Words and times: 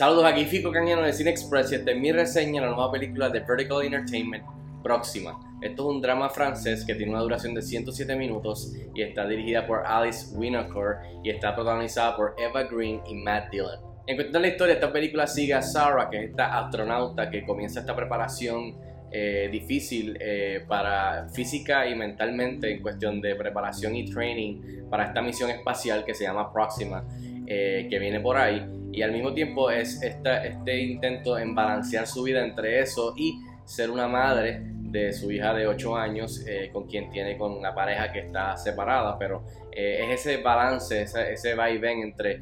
Saludos, 0.00 0.24
aquí 0.24 0.46
Fico 0.46 0.72
Cañano 0.72 1.02
de 1.02 1.12
Cine 1.12 1.28
Express 1.28 1.72
y 1.72 1.74
esta 1.74 1.90
es 1.90 1.98
mi 1.98 2.10
reseña 2.10 2.62
de 2.62 2.68
la 2.68 2.74
nueva 2.74 2.90
película 2.90 3.28
de 3.28 3.40
Vertical 3.40 3.82
Entertainment, 3.82 4.42
Próxima. 4.82 5.38
Esto 5.60 5.82
es 5.82 5.94
un 5.94 6.00
drama 6.00 6.30
francés 6.30 6.86
que 6.86 6.94
tiene 6.94 7.12
una 7.12 7.20
duración 7.20 7.52
de 7.52 7.60
107 7.60 8.16
minutos 8.16 8.74
y 8.94 9.02
está 9.02 9.26
dirigida 9.28 9.66
por 9.66 9.86
Alice 9.86 10.34
Winocour 10.34 11.00
y 11.22 11.28
está 11.28 11.54
protagonizada 11.54 12.16
por 12.16 12.34
Eva 12.38 12.62
Green 12.62 13.02
y 13.06 13.14
Matt 13.14 13.50
Dillon. 13.50 13.78
En 14.06 14.16
cuestión 14.16 14.32
de 14.32 14.48
la 14.48 14.48
historia, 14.48 14.74
esta 14.76 14.90
película 14.90 15.26
sigue 15.26 15.52
a 15.52 15.60
Sarah, 15.60 16.08
que 16.08 16.16
es 16.16 16.30
esta 16.30 16.58
astronauta 16.58 17.28
que 17.28 17.44
comienza 17.44 17.80
esta 17.80 17.94
preparación 17.94 18.78
eh, 19.12 19.48
difícil 19.52 20.16
eh, 20.20 20.64
para 20.66 21.28
física 21.28 21.86
y 21.86 21.94
mentalmente 21.94 22.72
en 22.72 22.80
cuestión 22.80 23.20
de 23.20 23.34
preparación 23.34 23.96
y 23.96 24.08
training 24.08 24.88
para 24.88 25.06
esta 25.06 25.20
misión 25.20 25.50
espacial 25.50 26.04
que 26.04 26.14
se 26.14 26.24
llama 26.24 26.52
Próxima, 26.52 27.04
eh, 27.52 27.88
que 27.90 27.98
viene 27.98 28.20
por 28.20 28.36
ahí 28.36 28.64
y 28.92 29.02
al 29.02 29.10
mismo 29.10 29.34
tiempo 29.34 29.72
es 29.72 30.00
este 30.00 30.80
intento 30.80 31.36
en 31.36 31.52
balancear 31.52 32.06
su 32.06 32.22
vida 32.22 32.44
entre 32.44 32.78
eso 32.78 33.12
y 33.16 33.40
ser 33.64 33.90
una 33.90 34.06
madre 34.06 34.60
de 34.62 35.12
su 35.12 35.32
hija 35.32 35.52
de 35.52 35.66
8 35.66 35.96
años 35.96 36.46
eh, 36.46 36.70
con 36.72 36.86
quien 36.86 37.10
tiene 37.10 37.36
con 37.36 37.50
una 37.50 37.74
pareja 37.74 38.12
que 38.12 38.20
está 38.20 38.56
separada, 38.56 39.18
pero 39.18 39.42
eh, 39.72 39.98
es 40.04 40.20
ese 40.20 40.40
balance, 40.40 41.02
ese, 41.02 41.54
va 41.56 41.68
y 41.68 41.78
ven 41.78 42.02
entre 42.02 42.40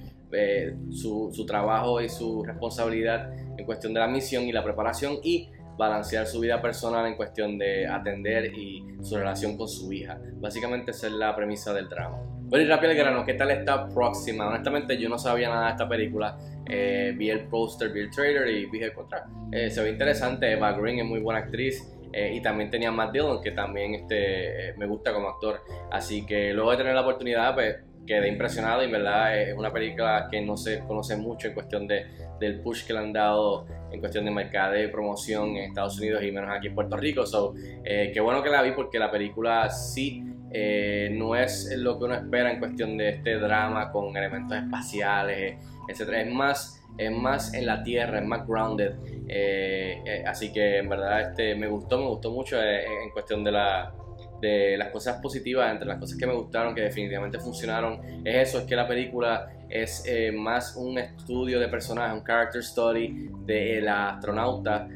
su, 0.90 1.30
su, 1.32 1.46
trabajo 1.46 2.02
y 2.02 2.10
su 2.10 2.44
responsabilidad 2.44 3.32
en 3.56 3.64
cuestión 3.64 3.94
de 3.94 4.00
la 4.00 4.08
misión 4.08 4.44
y 4.44 4.52
la 4.52 4.62
preparación 4.62 5.20
y 5.22 5.48
balancear 5.78 6.26
su 6.26 6.40
vida 6.40 6.60
personal 6.60 7.06
en 7.06 7.16
cuestión 7.16 7.56
de 7.56 7.86
atender 7.86 8.52
y 8.54 8.84
su 9.00 9.16
relación 9.16 9.56
con 9.56 9.68
su 9.68 9.90
hija. 9.90 10.20
Básicamente 10.34 10.90
esa 10.90 11.06
es 11.06 11.14
la 11.14 11.34
premisa 11.34 11.72
del 11.72 11.88
drama. 11.88 12.37
Bueno, 12.48 12.64
y 12.64 12.68
rápido 12.68 12.92
el 12.92 12.96
grano, 12.96 13.26
¿qué 13.26 13.34
tal 13.34 13.50
está 13.50 13.86
próxima? 13.90 14.48
Honestamente, 14.48 14.96
yo 14.96 15.10
no 15.10 15.18
sabía 15.18 15.50
nada 15.50 15.66
de 15.66 15.70
esta 15.72 15.86
película. 15.86 16.38
Eh, 16.66 17.12
vi 17.14 17.28
el 17.28 17.40
poster, 17.40 17.92
vi 17.92 18.00
el 18.00 18.10
trailer 18.10 18.48
y 18.48 18.70
dije, 18.70 18.90
contra, 18.94 19.26
eh, 19.52 19.68
se 19.68 19.82
ve 19.82 19.90
interesante. 19.90 20.50
Eva 20.50 20.72
Green 20.72 20.98
es 20.98 21.04
muy 21.04 21.20
buena 21.20 21.40
actriz. 21.40 21.94
Eh, 22.10 22.32
y 22.36 22.40
también 22.40 22.70
tenía 22.70 22.90
Matt 22.90 23.12
Dillon, 23.12 23.42
que 23.42 23.50
también 23.50 23.96
este, 23.96 24.72
me 24.78 24.86
gusta 24.86 25.12
como 25.12 25.28
actor. 25.28 25.60
Así 25.90 26.24
que 26.24 26.54
luego 26.54 26.70
de 26.70 26.78
tener 26.78 26.94
la 26.94 27.02
oportunidad, 27.02 27.52
pues 27.52 27.76
quedé 28.06 28.28
impresionado 28.28 28.82
y 28.82 28.90
verdad 28.90 29.38
es 29.38 29.54
una 29.54 29.70
película 29.70 30.28
que 30.30 30.40
no 30.40 30.56
se 30.56 30.78
conoce 30.78 31.18
mucho 31.18 31.48
en 31.48 31.52
cuestión 31.52 31.86
de, 31.86 32.06
del 32.40 32.62
push 32.62 32.86
que 32.86 32.94
le 32.94 33.00
han 33.00 33.12
dado 33.12 33.66
en 33.92 34.00
cuestión 34.00 34.24
de 34.24 34.30
mercado 34.30 34.82
y 34.82 34.86
promoción 34.88 35.50
en 35.50 35.64
Estados 35.64 35.98
Unidos 35.98 36.22
y 36.22 36.32
menos 36.32 36.50
aquí 36.50 36.68
en 36.68 36.74
Puerto 36.74 36.96
Rico. 36.96 37.26
So, 37.26 37.52
qué 37.84 38.20
bueno 38.22 38.42
que 38.42 38.48
la 38.48 38.62
vi 38.62 38.72
porque 38.72 38.98
la 38.98 39.10
película 39.10 39.68
sí 39.68 40.24
eh, 40.50 41.10
no 41.12 41.36
es 41.36 41.70
lo 41.76 41.98
que 41.98 42.04
uno 42.04 42.14
espera 42.14 42.50
en 42.50 42.58
cuestión 42.58 42.96
de 42.96 43.10
este 43.10 43.38
drama 43.38 43.90
con 43.90 44.16
elementos 44.16 44.56
espaciales, 44.56 45.56
etc. 45.88 46.00
Es 46.24 46.32
más, 46.32 46.82
es 46.96 47.10
más 47.10 47.52
en 47.54 47.66
la 47.66 47.82
tierra, 47.82 48.20
es 48.20 48.26
más 48.26 48.46
grounded. 48.46 48.94
Eh, 49.28 50.02
eh, 50.04 50.24
así 50.26 50.52
que 50.52 50.78
en 50.78 50.88
verdad 50.88 51.30
este, 51.30 51.54
me 51.54 51.68
gustó, 51.68 51.98
me 51.98 52.06
gustó 52.06 52.30
mucho 52.30 52.60
en 52.62 53.10
cuestión 53.10 53.44
de, 53.44 53.52
la, 53.52 53.92
de 54.40 54.76
las 54.78 54.88
cosas 54.88 55.20
positivas, 55.20 55.70
entre 55.70 55.86
las 55.86 55.98
cosas 55.98 56.18
que 56.18 56.26
me 56.26 56.34
gustaron, 56.34 56.74
que 56.74 56.82
definitivamente 56.82 57.38
funcionaron, 57.38 58.00
es 58.24 58.48
eso, 58.48 58.60
es 58.60 58.64
que 58.64 58.76
la 58.76 58.88
película 58.88 59.52
es 59.68 60.02
más 60.32 60.76
un 60.76 60.96
estudio 60.96 61.60
de 61.60 61.68
personajes, 61.68 62.18
un 62.18 62.24
character 62.24 62.62
study 62.62 63.28
de 63.44 63.82
la 63.82 64.14
astronauta, 64.14 64.88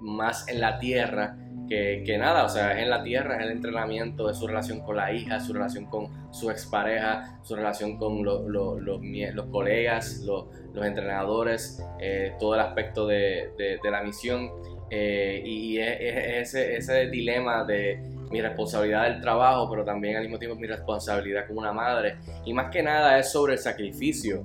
más 0.00 0.48
en 0.48 0.60
la 0.60 0.78
Tierra 0.80 1.36
que, 1.68 2.16
nada, 2.18 2.44
o 2.44 2.48
sea, 2.48 2.72
es 2.72 2.82
en 2.82 2.90
la 2.90 3.02
tierra, 3.02 3.36
es 3.36 3.42
el 3.42 3.52
entrenamiento 3.52 4.26
de 4.28 4.34
su 4.34 4.46
relación 4.46 4.80
con 4.80 4.96
la 4.96 5.12
hija, 5.12 5.40
su 5.40 5.52
relación 5.52 5.86
con 5.86 6.08
su 6.32 6.50
expareja, 6.50 7.38
su 7.42 7.54
relación 7.56 7.98
con 7.98 8.24
los, 8.24 9.48
colegas, 9.50 10.20
los, 10.24 10.46
entrenadores, 10.82 11.84
eh, 12.00 12.34
todo 12.38 12.54
el 12.54 12.60
aspecto 12.60 13.06
de, 13.06 13.78
la 13.82 14.02
misión 14.02 14.50
eh, 14.90 15.42
y 15.44 15.78
es, 15.78 16.54
ese, 16.54 17.06
dilema 17.08 17.64
de 17.64 18.00
mi 18.30 18.40
responsabilidad 18.40 19.04
del 19.04 19.20
trabajo, 19.20 19.68
pero 19.70 19.84
también 19.84 20.16
al 20.16 20.22
mismo 20.22 20.38
tiempo 20.38 20.56
mi 20.56 20.66
responsabilidad 20.66 21.46
como 21.46 21.60
una 21.60 21.72
madre. 21.72 22.16
Y 22.44 22.52
más 22.52 22.70
que 22.70 22.82
nada 22.82 23.18
es 23.18 23.32
sobre 23.32 23.54
el 23.54 23.58
sacrificio 23.58 24.44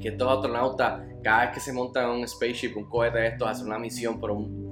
que 0.00 0.08
estos 0.08 0.30
astronautas, 0.30 1.02
cada 1.22 1.46
vez 1.46 1.54
que 1.54 1.60
se 1.60 1.72
montan 1.72 2.10
un 2.10 2.26
spaceship, 2.26 2.76
un 2.76 2.84
cohete 2.84 3.18
de 3.18 3.26
estos, 3.28 3.48
hacen 3.48 3.66
una 3.66 3.78
misión 3.78 4.20
por 4.20 4.30
un 4.30 4.63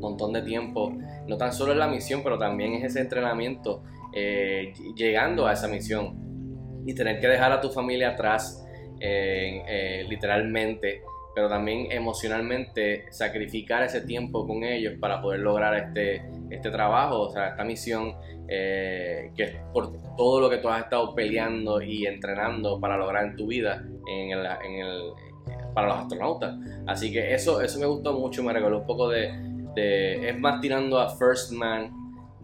montón 0.00 0.32
de 0.32 0.42
tiempo 0.42 0.92
no 1.26 1.36
tan 1.36 1.52
solo 1.52 1.72
es 1.72 1.78
la 1.78 1.88
misión, 1.88 2.22
pero 2.22 2.38
también 2.38 2.74
es 2.74 2.84
ese 2.84 3.00
entrenamiento 3.00 3.82
eh, 4.12 4.72
llegando 4.96 5.46
a 5.46 5.52
esa 5.52 5.68
misión 5.68 6.82
y 6.86 6.94
tener 6.94 7.20
que 7.20 7.28
dejar 7.28 7.52
a 7.52 7.60
tu 7.60 7.70
familia 7.70 8.10
atrás 8.10 8.66
eh, 9.00 10.04
literalmente, 10.08 11.02
pero 11.34 11.48
también 11.48 11.90
emocionalmente 11.90 13.04
sacrificar 13.10 13.82
ese 13.82 14.00
tiempo 14.02 14.46
con 14.46 14.64
ellos 14.64 14.94
para 15.00 15.20
poder 15.22 15.40
lograr 15.40 15.74
este, 15.76 16.22
este 16.50 16.70
trabajo, 16.70 17.20
o 17.20 17.30
sea, 17.30 17.50
esta 17.50 17.64
misión 17.64 18.14
eh, 18.52 19.30
que 19.36 19.44
es 19.44 19.52
por 19.72 19.92
todo 20.16 20.40
lo 20.40 20.50
que 20.50 20.58
tú 20.58 20.68
has 20.68 20.82
estado 20.82 21.14
peleando 21.14 21.80
y 21.80 22.04
entrenando 22.06 22.80
para 22.80 22.96
lograr 22.96 23.26
en 23.26 23.36
tu 23.36 23.46
vida 23.46 23.84
en 24.08 24.30
el, 24.32 24.44
en 24.44 24.74
el, 24.86 25.12
para 25.72 25.86
los 25.86 25.98
astronautas. 25.98 26.56
Así 26.86 27.12
que 27.12 27.32
eso, 27.32 27.60
eso 27.60 27.78
me 27.78 27.86
gustó 27.86 28.12
mucho, 28.12 28.42
me 28.42 28.52
regaló 28.52 28.80
un 28.80 28.86
poco 28.86 29.08
de, 29.08 29.30
es 29.76 30.38
más 30.38 30.60
tirando 30.60 30.98
a 30.98 31.08
First 31.16 31.52
Man 31.52 31.92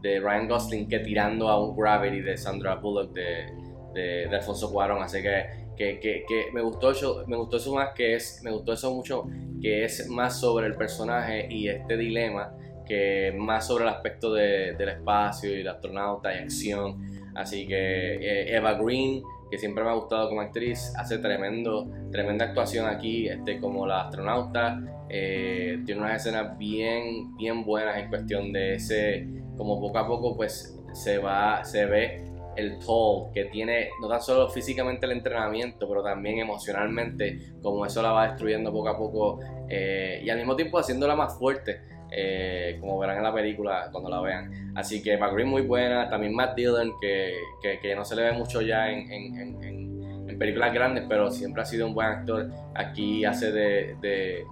de 0.00 0.20
Ryan 0.20 0.48
Gosling 0.48 0.88
que 0.88 1.00
tirando 1.00 1.48
a 1.48 1.62
un 1.62 1.76
Gravity 1.76 2.20
de 2.20 2.36
Sandra 2.36 2.76
Bullock 2.76 3.12
de, 3.12 3.46
de, 3.94 4.36
Alfonso 4.36 4.70
Cuarón. 4.70 5.02
Así 5.02 5.22
que, 5.22 5.66
que, 5.76 5.98
que, 6.00 6.46
me 6.52 6.60
gustó 6.62 6.90
eso, 6.90 7.24
me 7.26 7.36
gustó 7.36 7.56
eso 7.56 7.74
más 7.74 7.90
que 7.94 8.14
es, 8.14 8.40
me 8.42 8.50
gustó 8.50 8.72
eso 8.72 8.94
mucho 8.94 9.24
que 9.60 9.84
es 9.84 10.08
más 10.08 10.38
sobre 10.38 10.66
el 10.66 10.76
personaje 10.76 11.46
y 11.50 11.68
este 11.68 11.96
dilema 11.96 12.52
que 12.86 13.34
más 13.36 13.66
sobre 13.66 13.84
el 13.84 13.90
aspecto 13.90 14.32
del 14.32 14.88
espacio 14.88 15.54
y 15.54 15.60
el 15.60 15.68
astronauta 15.68 16.32
y 16.34 16.38
acción. 16.38 17.32
Así 17.34 17.66
que 17.66 17.74
eh, 17.74 18.56
Eva 18.56 18.74
Green, 18.74 19.22
que 19.50 19.58
siempre 19.58 19.84
me 19.84 19.90
ha 19.90 19.94
gustado 19.94 20.28
como 20.28 20.40
actriz, 20.40 20.92
hace 20.96 21.18
tremendo, 21.18 21.88
tremenda 22.10 22.46
actuación 22.46 22.86
aquí 22.86 23.28
este, 23.28 23.60
como 23.60 23.86
la 23.86 24.02
astronauta. 24.02 24.80
Eh, 25.08 25.82
tiene 25.86 26.00
unas 26.00 26.16
escenas 26.16 26.58
bien, 26.58 27.36
bien 27.36 27.64
buenas 27.64 27.96
en 27.96 28.08
cuestión 28.08 28.52
de 28.52 28.74
ese, 28.74 29.28
como 29.56 29.80
poco 29.80 29.98
a 29.98 30.06
poco 30.06 30.36
pues 30.36 30.76
se 30.92 31.18
va, 31.18 31.64
se 31.64 31.86
ve 31.86 32.26
el 32.56 32.78
toll 32.78 33.30
que 33.32 33.44
tiene 33.44 33.90
no 34.00 34.08
tan 34.08 34.20
solo 34.20 34.48
físicamente 34.48 35.06
el 35.06 35.12
entrenamiento, 35.12 35.88
pero 35.88 36.02
también 36.02 36.38
emocionalmente, 36.38 37.52
como 37.62 37.84
eso 37.86 38.02
la 38.02 38.12
va 38.12 38.28
destruyendo 38.28 38.72
poco 38.72 38.88
a 38.88 38.98
poco 38.98 39.40
eh, 39.68 40.22
y 40.24 40.30
al 40.30 40.38
mismo 40.38 40.56
tiempo 40.56 40.78
haciéndola 40.78 41.14
más 41.14 41.38
fuerte. 41.38 41.80
Eh, 42.18 42.78
como 42.80 42.98
verán 42.98 43.18
en 43.18 43.24
la 43.24 43.34
película 43.34 43.90
cuando 43.92 44.08
la 44.08 44.22
vean. 44.22 44.72
Así 44.74 45.02
que 45.02 45.18
McGreen 45.18 45.48
muy 45.48 45.60
buena, 45.60 46.08
también 46.08 46.34
Matt 46.34 46.56
Dillon, 46.56 46.94
que, 46.98 47.34
que, 47.82 47.94
no 47.94 48.06
se 48.06 48.16
le 48.16 48.22
ve 48.22 48.32
mucho 48.32 48.62
ya 48.62 48.90
en, 48.90 49.12
en, 49.12 49.62
en, 49.62 50.38
películas 50.38 50.72
grandes, 50.72 51.04
pero 51.08 51.30
siempre 51.30 51.62
ha 51.62 51.64
sido 51.66 51.86
un 51.86 51.94
buen 51.94 52.06
actor. 52.06 52.50
Aquí 52.74 53.24
hace 53.24 53.52
de, 53.52 53.96
de, 54.00 54.44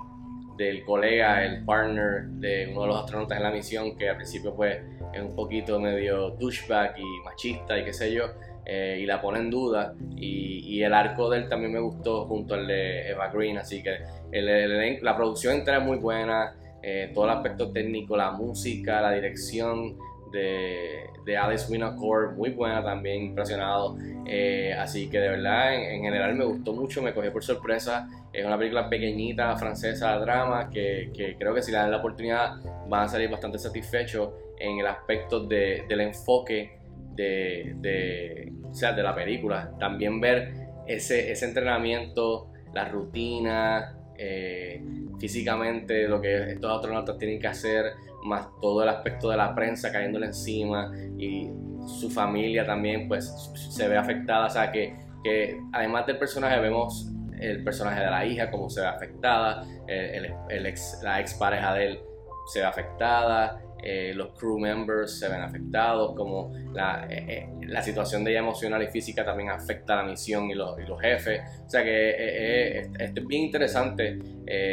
del 0.59 0.85
colega, 0.85 1.43
el 1.45 1.65
partner 1.65 2.25
de 2.25 2.69
uno 2.71 2.83
de 2.83 2.87
los 2.89 2.97
astronautas 2.99 3.39
en 3.39 3.45
la 3.45 3.51
misión, 3.51 3.97
que 3.97 4.11
al 4.11 4.17
principio 4.17 4.55
pues 4.55 4.79
es 5.15 5.23
un 5.23 5.35
poquito 5.35 5.81
medio 5.81 6.31
douchebag 6.31 6.99
y 6.99 7.25
machista 7.25 7.79
y 7.79 7.85
qué 7.85 7.93
sé 7.95 8.13
yo. 8.13 8.25
Eh, 8.67 8.99
y 9.01 9.07
la 9.07 9.21
pone 9.23 9.39
en 9.41 9.51
duda. 9.51 9.95
Y, 10.17 10.61
y, 10.67 10.83
el 10.83 10.93
arco 10.93 11.31
de 11.31 11.39
él 11.39 11.49
también 11.49 11.73
me 11.73 11.81
gustó 11.81 12.27
junto 12.27 12.55
al 12.55 12.67
de 12.67 13.11
Eva 13.11 13.29
Green, 13.29 13.59
así 13.59 13.83
que 13.83 13.99
el, 14.33 15.03
la 15.03 15.17
producción 15.17 15.55
entera 15.57 15.79
es 15.79 15.85
muy 15.85 15.99
buena. 15.99 16.55
Eh, 16.87 17.11
todo 17.15 17.25
el 17.25 17.31
aspecto 17.31 17.73
técnico, 17.73 18.15
la 18.15 18.33
música, 18.33 19.01
la 19.01 19.13
dirección 19.13 19.97
de, 20.31 21.07
de 21.25 21.37
Alice 21.37 21.73
Winocour, 21.73 22.35
muy 22.37 22.51
buena 22.51 22.85
también, 22.85 23.23
impresionado. 23.23 23.97
Eh, 24.27 24.75
así 24.79 25.09
que 25.09 25.19
de 25.19 25.31
verdad, 25.31 25.75
en, 25.75 26.03
general 26.03 26.35
me 26.35 26.45
gustó 26.45 26.75
mucho, 26.75 27.01
me 27.01 27.15
cogió 27.15 27.33
por 27.33 27.43
sorpresa. 27.43 28.07
Es 28.31 28.45
una 28.45 28.59
película 28.59 28.91
pequeñita, 28.91 29.57
francesa, 29.57 30.19
drama, 30.19 30.69
que, 30.69 31.11
que 31.15 31.37
creo 31.39 31.55
que 31.55 31.63
si 31.63 31.73
le 31.73 31.79
dan 31.79 31.91
la 31.91 31.97
oportunidad 31.97 32.57
van 32.87 33.05
a 33.05 33.09
salir 33.09 33.31
bastante 33.31 33.59
satisfechos 33.59 34.35
en 34.59 34.79
el 34.79 34.87
aspecto 34.87 35.41
de, 35.41 35.87
del 35.89 36.03
enfoque 36.03 36.81
de, 37.15 37.77
de, 37.77 38.53
o 38.63 38.75
sea, 38.75 38.93
de 38.93 39.03
la 39.03 39.15
película. 39.15 39.73
También 39.81 40.21
ver 40.21 40.53
ese, 40.87 41.33
ese 41.33 41.47
entrenamiento, 41.47 42.49
la 42.75 42.91
rutina, 42.91 43.97
eh, 44.19 44.83
físicamente 45.19 46.09
lo 46.09 46.21
que 46.21 46.53
estos 46.53 46.71
astronautas 46.71 47.19
tienen 47.19 47.41
que 47.41 47.47
hacer, 47.47 47.93
más 48.25 48.47
todo 48.61 48.83
el 48.83 48.89
aspecto 48.89 49.29
de 49.29 49.37
la 49.37 49.55
prensa 49.55 49.93
cayéndole 49.93 50.27
encima 50.27 50.91
y 51.19 51.51
su 51.87 52.11
familia 52.11 52.65
también 52.65 53.07
pues 53.09 53.27
se 53.71 53.89
ve 53.89 53.97
afectada, 53.97 54.47
o 54.47 54.51
sea 54.51 54.73
que, 54.73 54.97
que 55.23 55.61
además 55.73 56.07
del 56.07 56.19
personaje 56.19 56.59
vemos 56.61 57.11
el 57.39 57.63
personaje 57.63 58.01
de 58.01 58.11
la 58.11 58.25
hija 58.25 58.51
como 58.51 58.71
se 58.71 58.81
ve 58.81 58.87
afectada, 58.87 59.67
el, 59.87 60.67
ex, 60.67 61.01
la 61.03 61.21
expareja 61.21 61.75
de 61.75 61.87
él 61.87 62.01
se 62.47 62.61
ve 62.61 62.67
afectada, 62.67 63.61
eh, 63.87 64.15
los 64.15 64.31
crew 64.31 64.59
members 64.59 65.19
se 65.19 65.29
ven 65.29 65.43
afectados, 65.43 66.17
como 66.17 66.55
la, 66.73 67.07
eh, 67.11 67.27
eh, 67.29 67.67
la, 67.67 67.83
situación 67.83 68.25
de 68.25 68.31
ella 68.31 68.41
emocional 68.41 68.83
y 68.83 68.87
física 68.87 69.27
también 69.27 69.51
afecta 69.51 69.97
la 69.97 70.05
misión 70.05 70.51
y 70.51 70.55
los, 70.55 70.81
y 70.81 70.85
los 70.85 70.99
jefes. 70.99 71.43
O 71.67 71.69
sea 71.69 71.85
que 71.85 72.79
esto 72.99 73.21
es 73.21 73.27
bien 73.27 73.43
interesante 73.43 74.19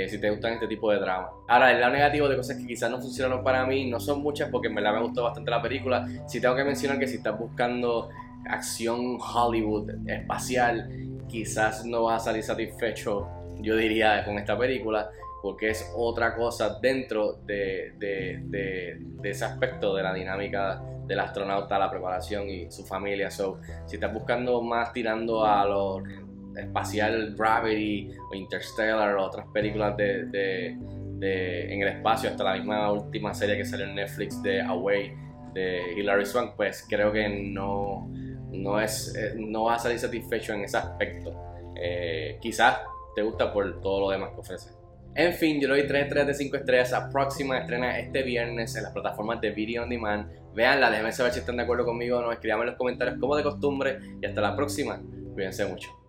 si 0.07 0.17
te 0.17 0.29
gustan 0.29 0.53
este 0.53 0.67
tipo 0.67 0.89
de 0.93 0.99
drama. 0.99 1.29
Ahora, 1.49 1.73
el 1.73 1.81
lado 1.81 1.91
negativo 1.91 2.29
de 2.29 2.37
cosas 2.37 2.55
que 2.55 2.65
quizás 2.65 2.89
no 2.89 3.01
funcionaron 3.01 3.43
para 3.43 3.65
mí 3.65 3.89
no 3.89 3.99
son 3.99 4.21
muchas 4.21 4.49
porque 4.49 4.69
en 4.69 4.75
verdad 4.75 4.93
me 4.93 5.01
gustó 5.01 5.23
bastante 5.23 5.51
la 5.51 5.61
película. 5.61 6.07
Si 6.25 6.39
tengo 6.39 6.55
que 6.55 6.63
mencionar 6.63 6.97
que 6.97 7.07
si 7.07 7.17
estás 7.17 7.37
buscando 7.37 8.09
acción 8.49 9.17
Hollywood 9.19 9.91
espacial, 10.07 10.89
quizás 11.27 11.85
no 11.85 12.03
vas 12.03 12.21
a 12.21 12.25
salir 12.27 12.43
satisfecho, 12.43 13.27
yo 13.59 13.75
diría, 13.75 14.23
con 14.23 14.39
esta 14.39 14.57
película 14.57 15.09
porque 15.41 15.69
es 15.69 15.91
otra 15.95 16.35
cosa 16.35 16.79
dentro 16.79 17.39
de, 17.45 17.93
ese 19.23 19.45
aspecto 19.45 19.95
de 19.95 20.03
la 20.03 20.13
dinámica 20.13 20.81
del 21.07 21.19
astronauta, 21.19 21.79
la 21.79 21.89
preparación 21.89 22.47
y 22.49 22.71
su 22.71 22.85
familia. 22.85 23.31
So, 23.31 23.59
si 23.85 23.95
estás 23.95 24.13
buscando 24.13 24.61
más 24.61 24.93
tirando 24.93 25.43
a 25.43 25.65
lo 25.65 26.03
espacial 26.55 27.35
Gravity 27.35 28.11
o 28.31 28.35
Interstellar 28.35 29.15
o 29.15 29.25
otras 29.25 29.47
películas 29.47 29.97
de, 29.97 30.77
en 31.19 31.81
el 31.81 31.87
espacio, 31.87 32.29
hasta 32.29 32.43
la 32.43 32.53
misma 32.53 32.91
última 32.91 33.33
serie 33.33 33.57
que 33.57 33.65
salió 33.65 33.85
en 33.85 33.95
Netflix 33.95 34.41
de 34.43 34.61
Away 34.61 35.13
de 35.53 35.93
Hilary 35.97 36.25
Swank, 36.25 36.55
pues 36.55 36.85
creo 36.87 37.11
que 37.11 37.27
no, 37.27 38.07
no, 38.51 38.79
es, 38.79 39.15
eh, 39.15 39.33
no 39.37 39.65
vas 39.65 39.81
a 39.81 39.83
salir 39.83 39.99
satisfecho 39.99 40.53
en 40.53 40.63
ese 40.63 40.77
aspecto. 40.77 41.33
Eh, 41.75 42.37
quizás 42.41 42.79
te 43.15 43.21
gusta 43.21 43.51
por 43.51 43.81
todo 43.81 44.01
lo 44.01 44.09
demás 44.11 44.31
que 44.33 44.39
ofrece. 44.39 44.80
En 45.13 45.33
fin, 45.33 45.59
yo 45.59 45.67
le 45.67 45.79
doy 45.79 45.87
3 45.87 46.07
3 46.09 46.27
de 46.27 46.33
5 46.33 46.57
estrellas. 46.57 46.91
La 46.91 47.09
próxima 47.09 47.59
estrena 47.59 47.99
este 47.99 48.23
viernes 48.23 48.75
en 48.75 48.83
las 48.83 48.93
plataformas 48.93 49.41
de 49.41 49.51
Video 49.51 49.83
On 49.83 49.89
Demand. 49.89 50.31
Veanla, 50.53 50.89
déjenme 50.89 51.11
saber 51.11 51.33
si 51.33 51.39
están 51.39 51.57
de 51.57 51.63
acuerdo 51.63 51.85
conmigo 51.85 52.17
o 52.17 52.21
no. 52.21 52.31
Escriban 52.31 52.61
en 52.61 52.67
los 52.67 52.75
comentarios 52.75 53.17
como 53.19 53.35
de 53.35 53.43
costumbre. 53.43 53.99
Y 54.21 54.25
hasta 54.25 54.41
la 54.41 54.55
próxima. 54.55 55.01
Cuídense 55.33 55.65
mucho. 55.65 56.00